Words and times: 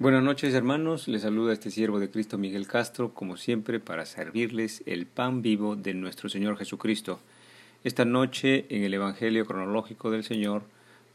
Buenas 0.00 0.24
noches 0.24 0.52
hermanos, 0.54 1.06
les 1.06 1.22
saluda 1.22 1.52
este 1.52 1.70
siervo 1.70 2.00
de 2.00 2.10
Cristo 2.10 2.36
Miguel 2.36 2.66
Castro, 2.66 3.14
como 3.14 3.36
siempre, 3.36 3.78
para 3.78 4.06
servirles 4.06 4.82
el 4.86 5.06
pan 5.06 5.40
vivo 5.40 5.76
de 5.76 5.94
nuestro 5.94 6.28
Señor 6.28 6.56
Jesucristo. 6.58 7.20
Esta 7.84 8.04
noche, 8.04 8.66
en 8.70 8.82
el 8.82 8.92
Evangelio 8.92 9.46
cronológico 9.46 10.10
del 10.10 10.24
Señor, 10.24 10.62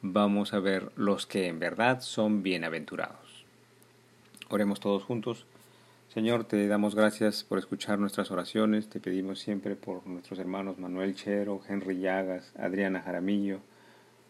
vamos 0.02 0.54
a 0.54 0.60
ver 0.60 0.94
los 0.96 1.26
que 1.26 1.48
en 1.48 1.60
verdad 1.60 2.00
son 2.00 2.42
bienaventurados. 2.42 3.44
Oremos 4.48 4.80
todos 4.80 5.04
juntos. 5.04 5.46
Señor, 6.14 6.46
te 6.46 6.66
damos 6.70 6.96
gracias 6.96 7.44
por 7.44 7.60
escuchar 7.60 8.00
nuestras 8.00 8.32
oraciones, 8.32 8.88
te 8.88 9.02
pedimos 9.02 9.40
siempre 9.40 9.76
por 9.76 10.08
nuestros 10.08 10.40
hermanos 10.40 10.80
Manuel 10.80 11.16
Chero, 11.16 11.62
Henry 11.68 12.00
Llagas, 12.00 12.54
Adriana 12.58 13.02
Jaramillo, 13.02 13.60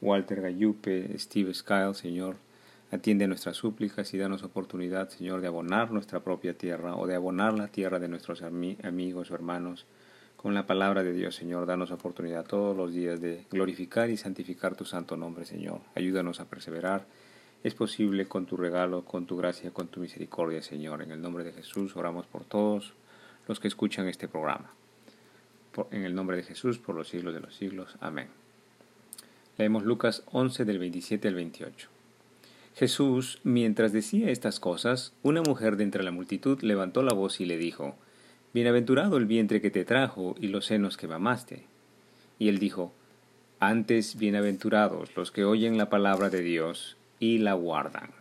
Walter 0.01 0.41
Gayupe, 0.41 1.15
Steve 1.19 1.53
Skyle, 1.53 1.93
Señor 1.93 2.48
Atiende 2.91 3.27
nuestras 3.27 3.55
súplicas 3.55 4.11
y 4.15 4.17
danos 4.17 4.41
oportunidad, 4.41 5.09
Señor, 5.09 5.41
de 5.41 5.47
abonar 5.47 5.91
nuestra 5.91 6.21
propia 6.21 6.57
tierra 6.57 6.95
o 6.95 7.05
de 7.05 7.13
abonar 7.13 7.53
la 7.53 7.67
tierra 7.67 7.99
de 7.99 8.07
nuestros 8.07 8.41
amigos 8.41 9.29
o 9.29 9.35
hermanos. 9.35 9.85
Con 10.37 10.55
la 10.55 10.65
palabra 10.65 11.03
de 11.03 11.13
Dios, 11.13 11.35
Señor, 11.35 11.67
danos 11.67 11.91
oportunidad 11.91 12.47
todos 12.47 12.75
los 12.75 12.91
días 12.91 13.21
de 13.21 13.45
glorificar 13.51 14.09
y 14.09 14.17
santificar 14.17 14.75
tu 14.75 14.85
santo 14.85 15.17
nombre, 15.17 15.45
Señor. 15.45 15.81
Ayúdanos 15.93 16.39
a 16.39 16.45
perseverar. 16.45 17.05
Es 17.63 17.75
posible 17.75 18.25
con 18.25 18.47
tu 18.47 18.57
regalo, 18.57 19.05
con 19.05 19.27
tu 19.27 19.37
gracia, 19.37 19.69
con 19.69 19.89
tu 19.89 19.99
misericordia, 19.99 20.63
Señor. 20.63 21.03
En 21.03 21.11
el 21.11 21.21
nombre 21.21 21.43
de 21.43 21.51
Jesús 21.51 21.95
oramos 21.95 22.25
por 22.25 22.43
todos 22.43 22.93
los 23.47 23.59
que 23.59 23.67
escuchan 23.67 24.07
este 24.07 24.27
programa. 24.27 24.73
en 25.91 26.05
el 26.05 26.15
nombre 26.15 26.37
de 26.37 26.43
Jesús, 26.43 26.79
por 26.79 26.95
los 26.95 27.07
siglos 27.07 27.35
de 27.35 27.39
los 27.39 27.55
siglos. 27.55 27.97
Amén. 27.99 28.29
Leemos 29.59 29.83
Lucas 29.83 30.23
11 30.31 30.65
del 30.65 30.79
27 30.79 31.27
al 31.27 31.35
28. 31.35 31.98
Jesús, 32.79 33.41
mientras 33.43 33.91
decía 33.91 34.29
estas 34.29 34.61
cosas, 34.61 35.11
una 35.21 35.41
mujer 35.41 35.75
de 35.75 35.83
entre 35.83 36.01
la 36.01 36.11
multitud 36.11 36.61
levantó 36.61 37.03
la 37.03 37.13
voz 37.13 37.41
y 37.41 37.45
le 37.45 37.57
dijo, 37.57 37.97
Bienaventurado 38.53 39.17
el 39.17 39.25
vientre 39.25 39.59
que 39.59 39.69
te 39.69 39.83
trajo 39.83 40.33
y 40.39 40.47
los 40.47 40.67
senos 40.67 40.95
que 40.95 41.05
mamaste. 41.05 41.65
Y 42.39 42.47
él 42.47 42.57
dijo, 42.57 42.93
Antes 43.59 44.17
bienaventurados 44.17 45.13
los 45.17 45.29
que 45.29 45.43
oyen 45.43 45.77
la 45.77 45.89
palabra 45.89 46.29
de 46.29 46.39
Dios 46.39 46.95
y 47.19 47.39
la 47.39 47.51
guardan. 47.51 48.11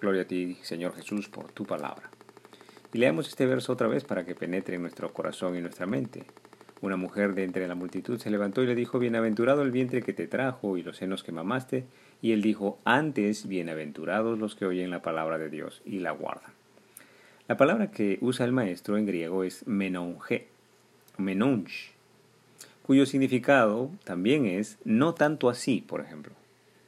Gloria 0.00 0.22
a 0.22 0.26
ti, 0.26 0.58
Señor 0.62 0.96
Jesús, 0.96 1.28
por 1.28 1.52
tu 1.52 1.64
palabra. 1.64 2.10
Y 2.92 2.98
leamos 2.98 3.28
este 3.28 3.46
verso 3.46 3.74
otra 3.74 3.86
vez 3.86 4.02
para 4.02 4.26
que 4.26 4.34
penetre 4.34 4.74
en 4.74 4.82
nuestro 4.82 5.12
corazón 5.12 5.56
y 5.56 5.60
nuestra 5.60 5.86
mente. 5.86 6.24
Una 6.84 6.98
mujer 6.98 7.34
de 7.34 7.44
entre 7.44 7.66
la 7.66 7.74
multitud 7.74 8.20
se 8.20 8.30
levantó 8.30 8.62
y 8.62 8.66
le 8.66 8.74
dijo, 8.74 8.98
Bienaventurado 8.98 9.62
el 9.62 9.70
vientre 9.70 10.02
que 10.02 10.12
te 10.12 10.26
trajo 10.26 10.76
y 10.76 10.82
los 10.82 10.98
senos 10.98 11.24
que 11.24 11.32
mamaste. 11.32 11.86
Y 12.20 12.32
él 12.32 12.42
dijo, 12.42 12.78
antes, 12.84 13.48
bienaventurados 13.48 14.38
los 14.38 14.54
que 14.54 14.66
oyen 14.66 14.90
la 14.90 15.00
palabra 15.00 15.38
de 15.38 15.48
Dios 15.48 15.80
y 15.86 16.00
la 16.00 16.10
guardan. 16.10 16.52
La 17.48 17.56
palabra 17.56 17.90
que 17.90 18.18
usa 18.20 18.44
el 18.44 18.52
maestro 18.52 18.98
en 18.98 19.06
griego 19.06 19.44
es 19.44 19.66
menonge, 19.66 20.48
menonge, 21.16 21.92
cuyo 22.82 23.06
significado 23.06 23.90
también 24.04 24.44
es 24.44 24.76
no 24.84 25.14
tanto 25.14 25.48
así, 25.48 25.80
por 25.80 26.02
ejemplo. 26.02 26.34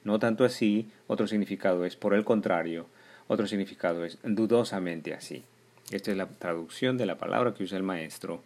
No 0.05 0.19
tanto 0.19 0.45
así, 0.45 0.91
otro 1.07 1.27
significado 1.27 1.87
es 1.87 1.97
por 1.97 2.13
el 2.13 2.27
contrario, 2.27 2.85
otro 3.29 3.47
significado 3.47 4.05
es 4.05 4.19
dudosamente 4.23 5.15
así. 5.15 5.43
Esta 5.91 6.11
es 6.11 6.19
la 6.19 6.27
traducción 6.27 6.99
de 6.99 7.07
la 7.07 7.17
palabra 7.17 7.55
que 7.55 7.65
usa 7.65 7.79
el 7.79 7.83
maestro 7.83 8.43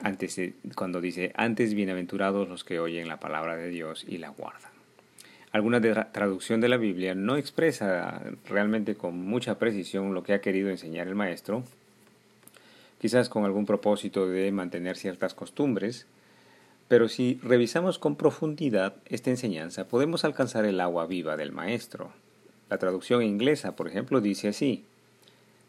antes 0.00 0.40
cuando 0.74 1.00
dice, 1.00 1.32
antes 1.34 1.74
bienaventurados 1.74 2.48
los 2.48 2.64
que 2.64 2.80
oyen 2.80 3.08
la 3.08 3.20
palabra 3.20 3.56
de 3.56 3.68
Dios 3.68 4.04
y 4.08 4.18
la 4.18 4.30
guardan 4.30 4.72
alguna 5.52 5.80
traducción 6.12 6.60
de 6.60 6.68
la 6.68 6.78
Biblia 6.78 7.14
no 7.14 7.36
expresa 7.36 8.22
realmente 8.48 8.96
con 8.96 9.16
mucha 9.18 9.58
precisión 9.58 10.14
lo 10.14 10.22
que 10.22 10.32
ha 10.32 10.40
querido 10.40 10.70
enseñar 10.70 11.08
el 11.08 11.14
maestro, 11.14 11.62
quizás 12.98 13.28
con 13.28 13.44
algún 13.44 13.66
propósito 13.66 14.26
de 14.26 14.50
mantener 14.50 14.96
ciertas 14.96 15.34
costumbres, 15.34 16.06
pero 16.88 17.08
si 17.08 17.38
revisamos 17.42 17.98
con 17.98 18.16
profundidad 18.16 18.94
esta 19.06 19.30
enseñanza 19.30 19.88
podemos 19.88 20.24
alcanzar 20.24 20.64
el 20.64 20.80
agua 20.80 21.06
viva 21.06 21.36
del 21.36 21.52
maestro. 21.52 22.12
La 22.70 22.78
traducción 22.78 23.22
inglesa, 23.22 23.76
por 23.76 23.86
ejemplo, 23.86 24.22
dice 24.22 24.48
así, 24.48 24.84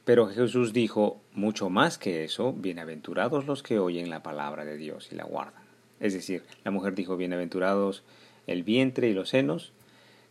pero 0.06 0.28
Jesús 0.28 0.74
dijo, 0.74 1.22
mucho 1.34 1.70
más 1.70 1.98
que 1.98 2.24
eso, 2.24 2.54
bienaventurados 2.54 3.46
los 3.46 3.64
que 3.64 3.80
oyen 3.80 4.10
la 4.10 4.22
palabra 4.22 4.66
de 4.66 4.76
Dios 4.76 5.10
y 5.12 5.16
la 5.16 5.24
guardan. 5.24 5.64
Es 6.00 6.14
decir, 6.14 6.44
la 6.64 6.72
mujer 6.72 6.96
dijo, 6.96 7.16
bienaventurados 7.16 8.04
el 8.46 8.64
vientre 8.64 9.08
y 9.08 9.14
los 9.14 9.30
senos 9.30 9.72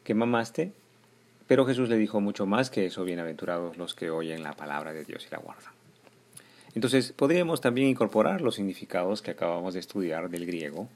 que 0.05 0.15
mamaste, 0.15 0.73
pero 1.47 1.65
Jesús 1.65 1.89
le 1.89 1.97
dijo 1.97 2.21
mucho 2.21 2.45
más 2.45 2.71
que 2.71 2.87
eso, 2.87 3.05
bienaventurados 3.05 3.77
los 3.79 3.95
que 3.95 4.11
oyen 4.11 4.43
la 4.43 4.53
palabra 4.53 4.93
de 4.93 5.05
Dios 5.05 5.27
y 5.27 5.31
la 5.31 5.39
guardan. 5.39 5.73
Entonces, 6.75 7.13
podríamos 7.13 7.61
también 7.61 7.89
incorporar 7.89 8.41
los 8.41 8.55
significados 8.55 9.23
que 9.23 9.31
acabamos 9.31 9.75
de 9.75 9.81
estudiar 9.81 10.31
del 10.31 10.47
griego, 10.47 10.89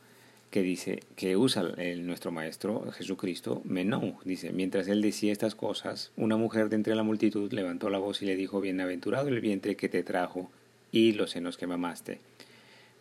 que 0.50 0.62
dice, 0.62 1.00
que 1.16 1.36
usa 1.36 1.74
el, 1.76 2.06
nuestro 2.06 2.30
maestro 2.30 2.90
Jesucristo, 2.92 3.62
menou, 3.64 4.18
dice, 4.24 4.52
mientras 4.52 4.88
él 4.88 5.02
decía 5.02 5.32
estas 5.32 5.54
cosas, 5.54 6.12
una 6.16 6.36
mujer 6.36 6.68
de 6.68 6.76
entre 6.76 6.94
la 6.94 7.02
multitud 7.02 7.52
levantó 7.52 7.90
la 7.90 7.98
voz 7.98 8.22
y 8.22 8.26
le 8.26 8.36
dijo, 8.36 8.60
bienaventurado 8.60 9.28
el 9.28 9.40
vientre 9.40 9.76
que 9.76 9.88
te 9.88 10.02
trajo 10.02 10.50
y 10.92 11.12
los 11.12 11.30
senos 11.30 11.56
que 11.56 11.66
mamaste. 11.66 12.20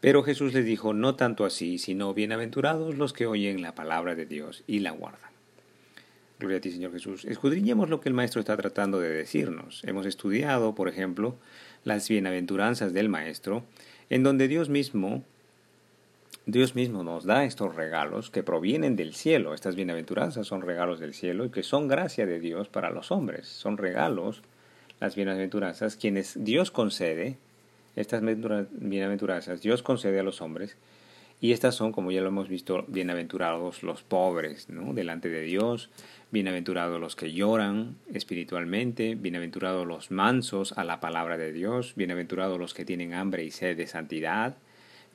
Pero 0.01 0.23
Jesús 0.23 0.53
les 0.53 0.65
dijo, 0.65 0.93
no 0.93 1.15
tanto 1.15 1.45
así, 1.45 1.77
sino 1.77 2.13
bienaventurados 2.13 2.97
los 2.97 3.13
que 3.13 3.25
oyen 3.25 3.61
la 3.61 3.73
palabra 3.73 4.15
de 4.15 4.25
Dios 4.25 4.63
y 4.67 4.79
la 4.79 4.91
guardan. 4.91 5.31
Gloria 6.37 6.57
a 6.57 6.61
ti, 6.61 6.71
Señor 6.71 6.91
Jesús. 6.91 7.23
Escudriñemos 7.25 7.89
lo 7.89 8.01
que 8.01 8.09
el 8.09 8.13
Maestro 8.13 8.41
está 8.41 8.57
tratando 8.57 8.99
de 8.99 9.09
decirnos. 9.09 9.81
Hemos 9.85 10.05
estudiado, 10.05 10.75
por 10.75 10.89
ejemplo, 10.89 11.37
las 11.85 12.09
bienaventuranzas 12.09 12.91
del 12.93 13.07
Maestro, 13.07 13.63
en 14.09 14.23
donde 14.23 14.49
Dios 14.49 14.67
mismo, 14.67 15.23
Dios 16.45 16.75
mismo 16.75 17.03
nos 17.03 17.25
da 17.25 17.43
estos 17.43 17.75
regalos 17.75 18.29
que 18.29 18.43
provienen 18.43 18.95
del 18.95 19.13
cielo. 19.13 19.53
Estas 19.53 19.75
bienaventuranzas 19.75 20.45
son 20.45 20.61
regalos 20.61 20.99
del 20.99 21.13
cielo 21.13 21.45
y 21.45 21.49
que 21.49 21.63
son 21.63 21.87
gracia 21.87 22.25
de 22.25 22.39
Dios 22.39 22.69
para 22.69 22.91
los 22.91 23.11
hombres. 23.11 23.47
Son 23.47 23.77
regalos, 23.77 24.43
las 24.99 25.15
bienaventuranzas, 25.15 25.95
quienes 25.95 26.43
Dios 26.43 26.71
concede 26.71 27.37
estas 27.95 28.21
bienaventuranzas 28.21 29.61
Dios 29.61 29.81
concede 29.81 30.19
a 30.19 30.23
los 30.23 30.41
hombres 30.41 30.75
y 31.41 31.51
estas 31.51 31.75
son, 31.75 31.91
como 31.91 32.11
ya 32.11 32.21
lo 32.21 32.29
hemos 32.29 32.47
visto, 32.47 32.85
bienaventurados 32.87 33.83
los 33.83 34.03
pobres, 34.03 34.69
¿no? 34.69 34.93
Delante 34.93 35.29
de 35.29 35.41
Dios, 35.41 35.89
bienaventurados 36.31 36.99
los 36.99 37.15
que 37.15 37.33
lloran 37.33 37.97
espiritualmente, 38.13 39.15
bienaventurados 39.15 39.85
los 39.85 40.11
mansos 40.11 40.73
a 40.77 40.83
la 40.85 41.01
palabra 41.01 41.37
de 41.37 41.51
Dios, 41.51 41.93
bienaventurados 41.95 42.57
los 42.57 42.73
que 42.73 42.85
tienen 42.85 43.13
hambre 43.13 43.43
y 43.43 43.51
sed 43.51 43.75
de 43.75 43.85
santidad, 43.85 44.55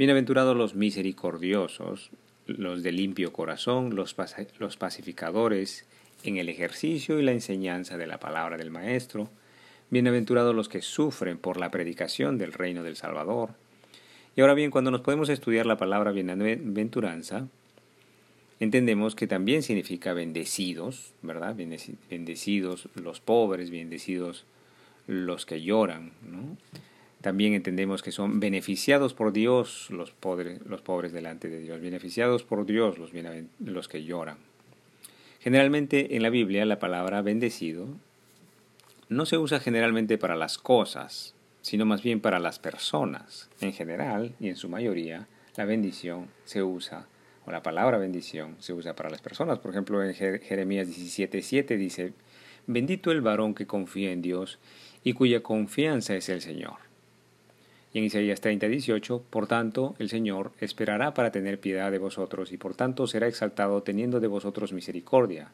bienaventurados 0.01 0.57
los 0.57 0.75
misericordiosos, 0.75 2.09
los 2.47 2.83
de 2.83 2.91
limpio 2.91 3.35
corazón, 3.35 3.95
los, 3.95 4.17
los 4.59 4.79
pacificadores 4.79 5.85
en 6.25 6.39
el 6.39 6.49
ejercicio 6.49 7.19
y 7.19 7.23
la 7.23 7.33
enseñanza 7.33 7.99
de 7.99 8.07
la 8.07 8.19
palabra 8.19 8.57
del 8.57 8.71
Maestro, 8.71 9.29
Bienaventurados 9.91 10.55
los 10.55 10.71
que 10.71 10.81
sufren 10.81 11.37
por 11.37 11.59
la 11.59 11.71
predicación 11.71 12.39
del 12.39 12.55
reino 12.55 12.83
del 12.83 12.97
Salvador. 12.97 13.51
Y 14.37 14.41
ahora 14.41 14.55
bien, 14.55 14.71
cuando 14.71 14.91
nos 14.91 15.03
podemos 15.03 15.29
estudiar 15.29 15.67
la 15.67 15.77
palabra 15.77 16.13
bienaventuranza, 16.13 17.49
entendemos 18.59 19.15
que 19.15 19.27
también 19.27 19.63
significa 19.63 20.15
bendecidos, 20.15 21.13
¿verdad? 21.21 21.55
Bendecidos 22.09 22.89
los 22.95 23.21
pobres, 23.21 23.71
bendecidos 23.71 24.47
los 25.07 25.45
que 25.45 25.61
lloran, 25.61 26.13
¿no? 26.27 26.57
También 27.21 27.53
entendemos 27.53 28.03
que 28.03 28.13
son 28.13 28.41
beneficiados 28.41 29.13
por 29.13 29.33
Dios 29.33 29.89
los 29.91 30.11
pobres, 30.11 30.61
los 30.67 30.81
pobres 30.81 31.13
delante 31.13 31.49
de 31.49 31.61
Dios, 31.61 31.81
beneficiados 31.81 32.45
por 32.45 32.65
Dios 32.65 32.99
los, 32.99 33.13
los 33.59 33.89
que 33.89 34.05
lloran. 34.05 34.39
Generalmente 35.41 36.17
en 36.17 36.23
la 36.23 36.31
Biblia 36.31 36.65
la 36.65 36.79
palabra 36.79 37.23
bendecido 37.23 37.89
no 39.09 39.27
se 39.27 39.39
usa 39.39 39.61
generalmente 39.61 40.19
para 40.19 40.37
las 40.37 40.57
cosas, 40.57 41.35
sino 41.63 41.85
más 41.85 42.03
bien 42.03 42.21
para 42.21 42.39
las 42.39 42.59
personas. 42.59 43.51
En 43.61 43.73
general, 43.73 44.35
y 44.39 44.49
en 44.49 44.57
su 44.57 44.69
mayoría, 44.69 45.27
la 45.57 45.65
bendición 45.65 46.29
se 46.45 46.63
usa, 46.63 47.07
o 47.45 47.51
la 47.51 47.63
palabra 47.63 47.99
bendición 47.99 48.57
se 48.61 48.73
usa 48.73 48.95
para 48.95 49.11
las 49.11 49.21
personas. 49.21 49.59
Por 49.59 49.73
ejemplo, 49.73 50.03
en 50.03 50.15
Jeremías 50.15 50.89
17:7 50.89 51.77
dice, 51.77 52.13
bendito 52.67 53.11
el 53.11 53.21
varón 53.21 53.55
que 53.55 53.67
confía 53.67 54.13
en 54.13 54.23
Dios 54.23 54.59
y 55.03 55.13
cuya 55.13 55.43
confianza 55.43 56.15
es 56.15 56.29
el 56.29 56.41
Señor. 56.41 56.90
Y 57.93 57.99
en 57.99 58.05
Isaías 58.05 58.41
30:18, 58.41 59.23
por 59.31 59.47
tanto, 59.47 59.95
el 59.99 60.09
Señor 60.09 60.53
esperará 60.61 61.15
para 61.15 61.33
tener 61.33 61.59
piedad 61.59 61.91
de 61.91 61.99
vosotros 61.99 62.53
y 62.53 62.57
por 62.57 62.75
tanto 62.75 63.07
será 63.07 63.27
exaltado 63.27 63.83
teniendo 63.83 64.21
de 64.21 64.29
vosotros 64.29 64.73
misericordia 64.73 65.51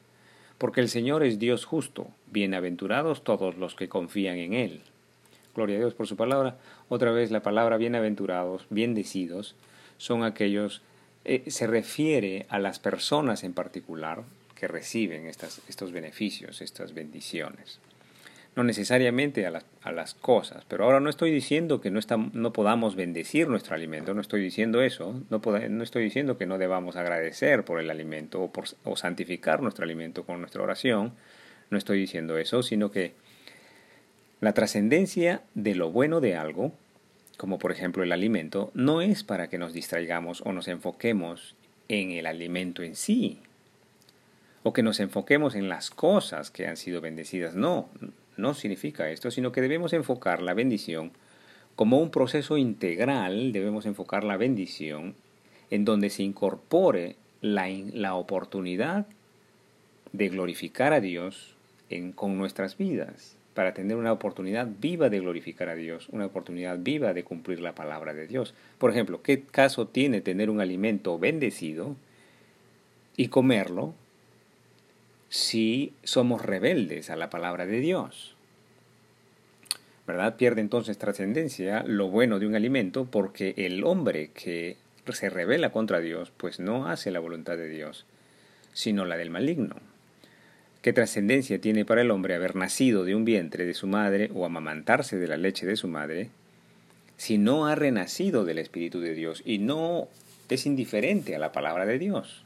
porque 0.58 0.80
el 0.80 0.88
Señor 0.88 1.22
es 1.22 1.38
Dios 1.38 1.64
justo, 1.64 2.08
bienaventurados 2.30 3.24
todos 3.24 3.56
los 3.56 3.74
que 3.74 3.88
confían 3.88 4.38
en 4.38 4.54
Él. 4.54 4.80
Gloria 5.54 5.76
a 5.76 5.80
Dios 5.80 5.94
por 5.94 6.06
su 6.06 6.16
palabra. 6.16 6.56
Otra 6.88 7.10
vez 7.10 7.30
la 7.30 7.42
palabra 7.42 7.76
bienaventurados, 7.76 8.66
bendecidos, 8.70 9.54
son 9.98 10.22
aquellos, 10.24 10.82
eh, 11.24 11.44
se 11.48 11.66
refiere 11.66 12.46
a 12.48 12.58
las 12.58 12.78
personas 12.78 13.44
en 13.44 13.52
particular 13.52 14.22
que 14.54 14.68
reciben 14.68 15.26
estas, 15.26 15.60
estos 15.68 15.92
beneficios, 15.92 16.62
estas 16.62 16.94
bendiciones. 16.94 17.78
No 18.56 18.64
necesariamente 18.64 19.46
a 19.46 19.50
las, 19.50 19.66
a 19.82 19.92
las 19.92 20.14
cosas. 20.14 20.64
Pero 20.66 20.84
ahora 20.84 20.98
no 20.98 21.10
estoy 21.10 21.30
diciendo 21.30 21.82
que 21.82 21.90
no, 21.90 22.00
no 22.32 22.52
podamos 22.54 22.96
bendecir 22.96 23.48
nuestro 23.48 23.74
alimento, 23.74 24.14
no 24.14 24.22
estoy 24.22 24.40
diciendo 24.40 24.80
eso, 24.80 25.22
no, 25.28 25.42
no 25.68 25.84
estoy 25.84 26.04
diciendo 26.04 26.38
que 26.38 26.46
no 26.46 26.56
debamos 26.56 26.96
agradecer 26.96 27.64
por 27.64 27.80
el 27.80 27.90
alimento 27.90 28.42
o, 28.42 28.50
por, 28.50 28.64
o 28.84 28.96
santificar 28.96 29.60
nuestro 29.60 29.84
alimento 29.84 30.24
con 30.24 30.40
nuestra 30.40 30.62
oración, 30.62 31.12
no 31.68 31.76
estoy 31.76 31.98
diciendo 31.98 32.38
eso, 32.38 32.62
sino 32.62 32.90
que 32.90 33.12
la 34.40 34.54
trascendencia 34.54 35.42
de 35.54 35.74
lo 35.74 35.90
bueno 35.90 36.20
de 36.20 36.36
algo, 36.36 36.72
como 37.36 37.58
por 37.58 37.72
ejemplo 37.72 38.02
el 38.02 38.12
alimento, 38.12 38.70
no 38.72 39.02
es 39.02 39.22
para 39.22 39.48
que 39.48 39.58
nos 39.58 39.74
distraigamos 39.74 40.40
o 40.46 40.52
nos 40.52 40.66
enfoquemos 40.68 41.56
en 41.88 42.10
el 42.12 42.26
alimento 42.26 42.82
en 42.82 42.96
sí, 42.96 43.40
o 44.62 44.72
que 44.72 44.82
nos 44.82 44.98
enfoquemos 44.98 45.54
en 45.54 45.68
las 45.68 45.90
cosas 45.90 46.50
que 46.50 46.66
han 46.66 46.76
sido 46.76 47.00
bendecidas. 47.00 47.54
No, 47.54 47.88
no 48.36 48.54
significa 48.54 49.10
esto, 49.10 49.30
sino 49.30 49.52
que 49.52 49.60
debemos 49.60 49.92
enfocar 49.92 50.42
la 50.42 50.54
bendición 50.54 51.12
como 51.74 51.98
un 51.98 52.10
proceso 52.10 52.56
integral, 52.56 53.52
debemos 53.52 53.86
enfocar 53.86 54.24
la 54.24 54.36
bendición 54.36 55.14
en 55.70 55.84
donde 55.84 56.10
se 56.10 56.22
incorpore 56.22 57.16
la, 57.40 57.68
la 57.68 58.14
oportunidad 58.14 59.06
de 60.12 60.28
glorificar 60.28 60.92
a 60.92 61.00
Dios 61.00 61.54
con 62.14 62.36
nuestras 62.38 62.78
vidas, 62.78 63.36
para 63.54 63.72
tener 63.72 63.96
una 63.96 64.12
oportunidad 64.12 64.68
viva 64.80 65.08
de 65.08 65.20
glorificar 65.20 65.68
a 65.70 65.74
Dios, 65.74 66.08
una 66.10 66.26
oportunidad 66.26 66.78
viva 66.78 67.14
de 67.14 67.24
cumplir 67.24 67.60
la 67.60 67.74
palabra 67.74 68.12
de 68.12 68.26
Dios. 68.26 68.54
Por 68.78 68.90
ejemplo, 68.90 69.22
¿qué 69.22 69.42
caso 69.42 69.86
tiene 69.86 70.20
tener 70.20 70.50
un 70.50 70.60
alimento 70.60 71.18
bendecido 71.18 71.96
y 73.16 73.28
comerlo 73.28 73.94
si 75.28 75.92
somos 76.04 76.42
rebeldes 76.42 77.10
a 77.10 77.16
la 77.16 77.30
palabra 77.30 77.66
de 77.66 77.80
Dios. 77.80 78.34
¿Verdad? 80.06 80.36
Pierde 80.36 80.60
entonces 80.60 80.98
trascendencia 80.98 81.82
lo 81.84 82.08
bueno 82.08 82.38
de 82.38 82.46
un 82.46 82.54
alimento 82.54 83.06
porque 83.06 83.54
el 83.56 83.82
hombre 83.84 84.30
que 84.32 84.76
se 85.12 85.30
revela 85.30 85.70
contra 85.70 86.00
Dios 86.00 86.32
pues 86.36 86.60
no 86.60 86.88
hace 86.88 87.10
la 87.10 87.20
voluntad 87.20 87.56
de 87.56 87.68
Dios, 87.68 88.06
sino 88.72 89.04
la 89.04 89.16
del 89.16 89.30
maligno. 89.30 89.76
¿Qué 90.82 90.92
trascendencia 90.92 91.60
tiene 91.60 91.84
para 91.84 92.02
el 92.02 92.12
hombre 92.12 92.36
haber 92.36 92.54
nacido 92.54 93.04
de 93.04 93.16
un 93.16 93.24
vientre 93.24 93.64
de 93.64 93.74
su 93.74 93.88
madre 93.88 94.30
o 94.32 94.44
amamantarse 94.46 95.16
de 95.16 95.26
la 95.26 95.36
leche 95.36 95.66
de 95.66 95.76
su 95.76 95.88
madre 95.88 96.30
si 97.16 97.38
no 97.38 97.66
ha 97.66 97.74
renacido 97.74 98.44
del 98.44 98.58
Espíritu 98.58 99.00
de 99.00 99.14
Dios 99.14 99.42
y 99.44 99.58
no 99.58 100.06
es 100.48 100.66
indiferente 100.66 101.34
a 101.34 101.40
la 101.40 101.50
palabra 101.50 101.86
de 101.86 101.98
Dios? 101.98 102.45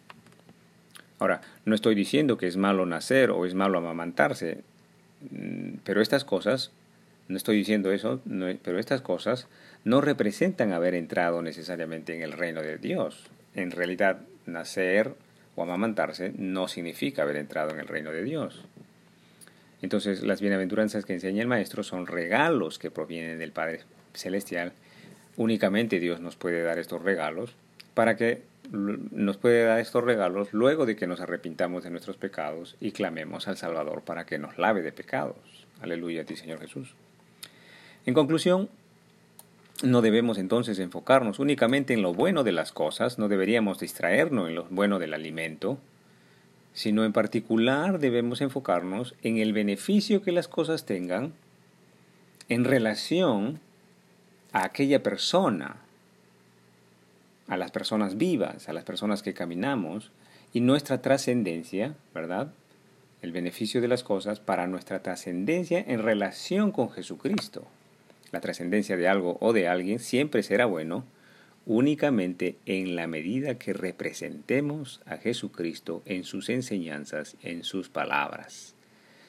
Ahora, 1.21 1.43
no 1.67 1.75
estoy 1.75 1.95
diciendo 1.95 2.39
que 2.39 2.47
es 2.47 2.57
malo 2.57 2.87
nacer 2.87 3.31
o 3.31 3.45
es 3.45 3.55
malo 3.55 3.79
amamantarse, 3.79 4.63
mm, 5.31 5.75
pero 5.85 6.01
estas 6.01 6.25
cosas, 6.25 6.73
no 7.29 7.37
estoy 7.37 7.59
diciendo 7.59 7.93
eso, 7.93 8.21
pero 8.63 8.79
estas 8.79 9.03
cosas 9.03 9.47
no 9.85 10.01
representan 10.01 10.73
haber 10.73 10.95
entrado 10.95 11.43
necesariamente 11.43 12.17
en 12.17 12.23
el 12.23 12.33
reino 12.33 12.63
de 12.63 12.79
Dios. 12.79 13.29
En 13.55 13.71
realidad, 13.71 14.21
nacer 14.47 15.15
o 15.57 15.63
amamantarse 15.63 16.33
no 16.37 16.69
significa 16.69 17.23
haber 17.23 17.37
entrado 17.37 17.71
en 17.71 17.81
el 17.81 17.87
reino 17.87 18.11
de 18.13 18.25
Dios. 18.25 18.65
Entonces, 19.83 20.23
las 20.23 20.41
bienaventuranzas 20.41 21.05
que 21.05 21.13
enseña 21.13 21.43
el 21.43 21.49
Maestro 21.49 21.83
son 21.83 22.07
regalos 22.07 22.79
que 22.79 22.91
provienen 22.91 23.39
del 23.39 23.53
Padre 23.53 23.81
Celestial. 24.15 24.73
Únicamente 25.37 26.01
Dios 26.01 26.21
nos 26.21 26.37
puede 26.37 26.63
dar 26.63 26.79
estos 26.79 27.03
regalos 27.03 27.55
para 27.95 28.17
que 28.17 28.43
nos 28.71 29.37
puede 29.37 29.65
dar 29.65 29.81
estos 29.81 30.05
regalos 30.05 30.53
luego 30.53 30.87
de 30.87 30.97
que 30.97 31.07
nos 31.07 31.21
arrepintamos 31.21 31.85
de 31.85 31.91
nuestros 31.91 32.17
pecados 32.17 32.77
y 32.81 32.93
clamemos 32.93 33.49
al 33.49 33.57
Salvador 33.57 34.03
para 34.03 34.27
que 34.27 34.39
nos 34.39 34.59
lave 34.59 34.83
de 34.83 34.93
pecados. 34.93 35.37
Aleluya 35.81 36.23
a 36.23 36.25
ti, 36.25 36.37
Señor 36.37 36.61
Jesús. 36.61 36.95
En 38.07 38.15
conclusión, 38.15 38.69
no 39.83 40.03
debemos 40.03 40.39
entonces 40.39 40.79
enfocarnos 40.79 41.39
únicamente 41.39 41.95
en 41.95 42.03
lo 42.03 42.13
bueno 42.13 42.45
de 42.45 42.53
las 42.53 42.71
cosas, 42.71 43.19
no 43.19 43.29
deberíamos 43.29 43.79
distraernos 43.79 44.49
en 44.49 44.55
lo 44.55 44.65
bueno 44.71 44.99
del 44.99 45.15
alimento, 45.15 45.79
sino 46.73 47.05
en 47.05 47.13
particular 47.13 47.99
debemos 47.99 48.41
enfocarnos 48.41 49.15
en 49.23 49.39
el 49.39 49.53
beneficio 49.53 50.23
que 50.23 50.33
las 50.33 50.49
cosas 50.49 50.87
tengan 50.87 51.33
en 52.49 52.65
relación 52.65 53.61
a 54.53 54.65
aquella 54.65 55.03
persona 55.03 55.77
a 57.51 57.57
las 57.57 57.73
personas 57.73 58.17
vivas, 58.17 58.69
a 58.69 58.73
las 58.73 58.85
personas 58.85 59.23
que 59.23 59.35
caminamos, 59.35 60.13
y 60.53 60.61
nuestra 60.61 61.03
trascendencia, 61.03 61.97
¿verdad? 62.15 62.53
El 63.23 63.33
beneficio 63.33 63.81
de 63.81 63.89
las 63.89 64.05
cosas 64.05 64.39
para 64.39 64.69
nuestra 64.69 65.03
trascendencia 65.03 65.85
en 65.87 66.01
relación 66.01 66.71
con 66.71 66.91
Jesucristo. 66.91 67.67
La 68.31 68.41
trascendencia 68.41 68.97
de 68.97 69.09
algo 69.09 69.37
o 69.41 69.53
de 69.53 69.67
alguien 69.67 69.99
siempre 69.99 70.45
será 70.45 70.65
bueno 70.65 71.05
únicamente 71.67 72.57
en 72.67 72.95
la 72.95 73.09
medida 73.09 73.59
que 73.59 73.73
representemos 73.73 75.01
a 75.05 75.19
Jesucristo 75.19 76.03
en 76.07 76.23
sus 76.23 76.49
enseñanzas, 76.49 77.37
en 77.43 77.65
sus 77.65 77.89
palabras. 77.89 78.75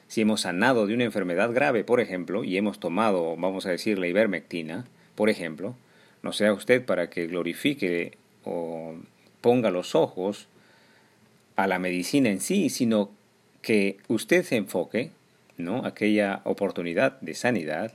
Si 0.07 0.21
hemos 0.21 0.41
sanado 0.41 0.85
de 0.85 0.94
una 0.94 1.06
enfermedad 1.06 1.51
grave, 1.53 1.83
por 1.83 2.00
ejemplo, 2.00 2.44
y 2.44 2.57
hemos 2.57 2.79
tomado, 2.79 3.35
vamos 3.35 3.65
a 3.65 3.71
decir, 3.71 3.97
la 3.97 4.07
ivermectina, 4.07 4.85
por 5.15 5.29
ejemplo, 5.29 5.75
no 6.23 6.33
sea 6.33 6.53
usted 6.53 6.85
para 6.85 7.09
que 7.09 7.27
glorifique 7.27 8.18
o 8.44 8.95
ponga 9.41 9.71
los 9.71 9.95
ojos 9.95 10.47
a 11.56 11.68
la 11.68 11.79
medicina 11.79 12.29
en 12.29 12.41
sí, 12.41 12.69
sino 12.69 13.12
que 13.62 13.97
usted 14.07 14.44
se 14.44 14.56
enfoque, 14.56 15.12
¿no? 15.57 15.85
Aquella 15.85 16.41
oportunidad 16.44 17.19
de 17.21 17.33
sanidad, 17.33 17.94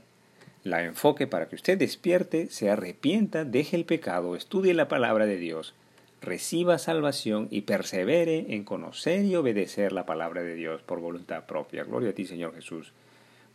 la 0.63 0.83
enfoque 0.83 1.27
para 1.27 1.47
que 1.47 1.55
usted 1.55 1.77
despierte, 1.77 2.47
se 2.47 2.69
arrepienta, 2.69 3.45
deje 3.45 3.75
el 3.75 3.85
pecado, 3.85 4.35
estudie 4.35 4.73
la 4.73 4.87
palabra 4.87 5.25
de 5.25 5.37
Dios, 5.37 5.73
reciba 6.21 6.77
salvación 6.77 7.47
y 7.51 7.61
persevere 7.61 8.47
en 8.49 8.63
conocer 8.63 9.25
y 9.25 9.35
obedecer 9.35 9.91
la 9.91 10.05
palabra 10.05 10.43
de 10.43 10.55
Dios 10.55 10.81
por 10.81 10.99
voluntad 10.99 11.45
propia. 11.45 11.83
Gloria 11.83 12.09
a 12.09 12.13
ti, 12.13 12.25
Señor 12.25 12.53
Jesús. 12.55 12.91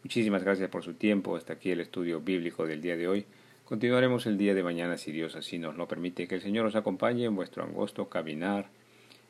Muchísimas 0.04 0.42
gracias 0.42 0.68
por 0.68 0.82
su 0.82 0.94
tiempo. 0.94 1.36
Hasta 1.36 1.54
aquí 1.54 1.70
el 1.70 1.80
estudio 1.80 2.20
bíblico 2.20 2.66
del 2.66 2.80
día 2.80 2.96
de 2.96 3.08
hoy. 3.08 3.26
Continuaremos 3.72 4.26
el 4.26 4.36
día 4.36 4.52
de 4.52 4.62
mañana 4.62 4.98
si 4.98 5.12
Dios 5.12 5.34
así 5.34 5.58
nos 5.58 5.76
lo 5.76 5.88
permite. 5.88 6.28
Que 6.28 6.34
el 6.34 6.42
Señor 6.42 6.66
os 6.66 6.76
acompañe 6.76 7.24
en 7.24 7.34
vuestro 7.34 7.64
angosto 7.64 8.10
caminar, 8.10 8.66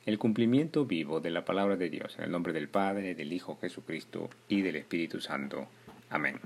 el 0.04 0.18
cumplimiento 0.18 0.84
vivo 0.84 1.20
de 1.20 1.30
la 1.30 1.44
palabra 1.44 1.76
de 1.76 1.88
Dios, 1.88 2.16
en 2.18 2.24
el 2.24 2.32
nombre 2.32 2.52
del 2.52 2.66
Padre, 2.66 3.14
del 3.14 3.32
Hijo 3.32 3.56
Jesucristo 3.60 4.30
y 4.48 4.62
del 4.62 4.74
Espíritu 4.74 5.20
Santo. 5.20 5.68
Amén. 6.10 6.40